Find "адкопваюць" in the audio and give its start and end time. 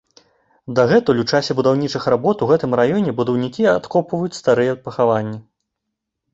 3.77-4.39